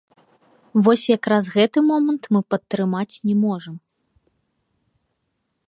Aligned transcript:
Вось 0.85 1.03
якраз 1.17 1.43
гэты 1.55 1.79
момант 1.89 2.23
мы 2.35 2.41
падтрымаць 2.53 3.15
не 3.27 3.35
можам. 3.43 3.79